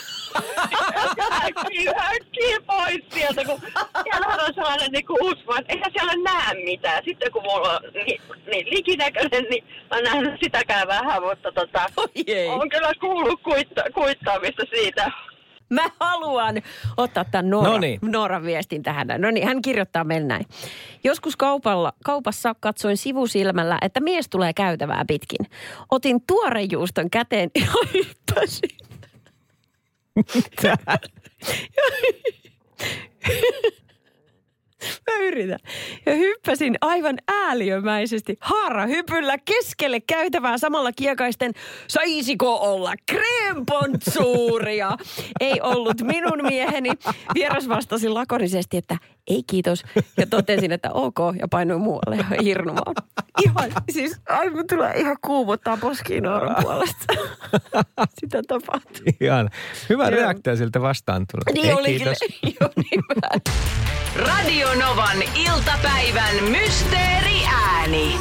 [1.45, 3.61] Äkkiä, äkkiä pois sieltä, kun
[4.03, 7.03] siellähän on sellainen niinku usva, että eihän siellä näe mitään.
[7.05, 11.87] Sitten kun mulla on niin, niin likinäköinen, niin mä nähnyt sitäkään vähän, mutta tota,
[12.49, 15.11] on kyllä kuullut kuitta, kuittaamista siitä.
[15.71, 16.63] Mä haluan
[16.97, 17.99] ottaa tämän Noora, Noniin.
[18.03, 19.07] Nooran viestin tähän.
[19.19, 20.47] No niin, hän kirjoittaa meille näin.
[21.05, 25.47] Joskus kaupalla, kaupassa katsoin sivusilmällä, että mies tulee käytävää pitkin.
[25.91, 28.71] Otin tuorejuuston käteen ja hyppäsin.
[35.11, 35.59] Mä yritän.
[36.07, 41.53] Ja hyppäsin aivan ääliömäisesti haarahypyllä keskelle käytävää samalla kiekaisten,
[41.89, 44.97] saisiko olla krempontsuuria?
[45.41, 46.91] Ei ollut minun mieheni.
[47.35, 49.85] Vieras vastasi lakonisesti, että ei kiitos.
[50.17, 52.95] Ja totesin, että ok, ja painoin muualle ja hirnumaan.
[53.45, 56.25] Ihan, siis aivan tulee ihan kuumottaa poskiin
[56.63, 57.05] puolesta.
[58.21, 59.03] Sitä tapahtuu.
[59.21, 59.51] Ihan
[59.89, 61.55] hyvä reaktio siltä vastaan tullut.
[61.55, 61.97] Niin Ei, olikin.
[61.97, 62.19] kiitos.
[62.61, 63.03] Joo, niin.
[64.17, 68.15] Radio Novan iltapäivän mysteeriääni.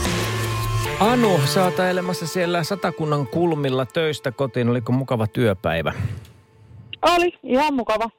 [0.99, 4.69] Anu, sä oot ajelemassa siellä satakunnan kulmilla töistä kotiin.
[4.69, 5.93] Oliko mukava työpäivä?
[7.01, 8.09] Oli ihan mukava.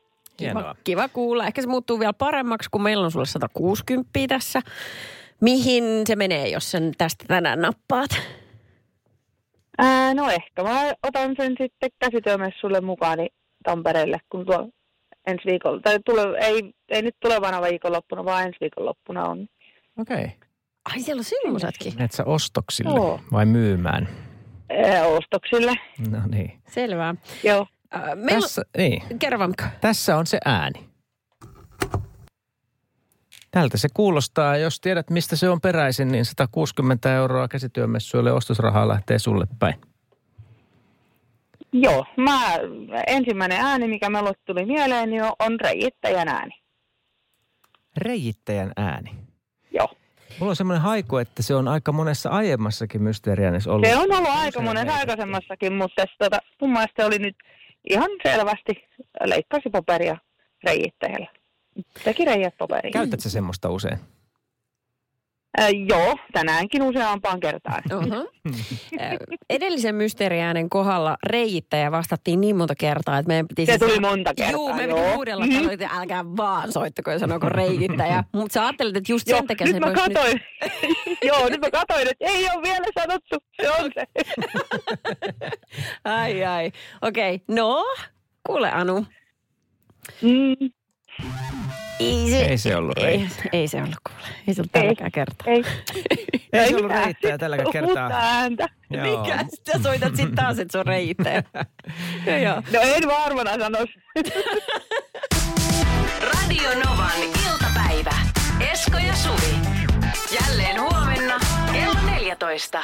[0.41, 0.75] Hienoa.
[0.85, 1.47] Kiva kuulla.
[1.47, 4.61] Ehkä se muuttuu vielä paremmaksi, kun meillä on sulle 160 tässä.
[5.41, 8.11] Mihin se menee, jos sen tästä tänään nappaat?
[9.79, 13.19] Ää, no ehkä mä otan sen sitten käsityömessulle mukaan
[13.65, 14.69] Tampereelle, kun tuo
[15.27, 19.47] ensi viikolla, tai tule, ei, ei nyt tulevana viikonloppuna, vaan ensi viikonloppuna on.
[19.99, 20.17] Okei.
[20.17, 20.31] Okay.
[20.93, 21.95] Ai siellä on silmusatkin.
[21.95, 23.21] Menet sä ostoksille Joo.
[23.33, 24.09] vai myymään?
[24.71, 25.73] Ää, ostoksille,
[26.11, 26.61] No niin.
[26.69, 27.15] Selvä.
[27.45, 27.67] joo.
[27.95, 29.03] Äh, meillä Tässä, niin.
[29.19, 29.55] Kerro vaan.
[29.81, 30.87] Tässä on se ääni.
[33.51, 34.57] Tältä se kuulostaa.
[34.57, 39.75] Jos tiedät, mistä se on peräisin, niin 160 euroa käsityömessuille ostosrahaa lähtee sulle päin.
[41.81, 42.41] Joo, mä,
[43.07, 46.53] ensimmäinen ääni, mikä minulle tuli mieleen, niin on, reijittäjän ääni.
[47.97, 49.11] Reijittäjän ääni.
[49.71, 49.89] Joo.
[50.39, 53.89] Mulla on semmoinen haiku, että se on aika monessa aiemmassakin mysteeriäänessä ollut.
[53.89, 57.37] Se on ollut aika monessa aikaisemmassakin, mutta tota, mun mielestä se oli nyt
[57.91, 58.89] ihan selvästi
[59.25, 60.17] leikkasi paperia
[60.65, 61.27] reijittäjällä.
[62.05, 62.93] Teki reijät paperiin.
[62.93, 63.99] Käytät sä semmoista usein?
[65.61, 67.83] Äh, joo, tänäänkin useampaan kertaan.
[67.93, 68.31] Uh-huh.
[69.51, 73.67] Edellisen mysteeriäänen kohdalla reijittäjä vastattiin niin monta kertaa, että meidän piti...
[73.67, 75.15] Se siis- tuli monta kertaa, Juu, me piti joo.
[75.15, 75.69] huudella, Mhm.
[75.71, 78.25] että älkää vaan soittako ja sanoko reijittäjä.
[78.33, 80.41] Mutta sä ajattelit, että just Joo, sen takia nyt se mä katoin.
[81.29, 83.37] Joo, nyt mä katoin, että ei ole vielä sanottu.
[83.63, 84.05] Se on se.
[86.05, 86.73] Ai ai.
[87.03, 87.57] Okei, okay.
[87.57, 87.85] no,
[88.47, 89.07] kuule Anu.
[90.23, 90.71] Mm,
[92.01, 94.29] Ei se, Ei se ollut ei, ei se ollut kuule.
[94.49, 94.83] Ei se ollut Ei.
[94.83, 95.47] tälläkään kertaa.
[95.53, 95.65] ei.
[96.53, 98.11] Ei se ollut reijittäjä tälläkään kertaa.
[98.13, 98.69] ääntä.
[98.91, 99.23] Joo.
[99.23, 99.45] Mikä?
[99.49, 101.43] Sitten soitat sitten taas, että se on reijittäjä.
[102.27, 102.63] joo, joo.
[102.73, 103.93] No en varmana sanoisi.
[106.33, 108.15] Radio Novan iltapäivä.
[108.73, 109.55] Esko ja Suvi.
[110.41, 111.39] Jälleen huomenna
[111.73, 112.83] kello 14.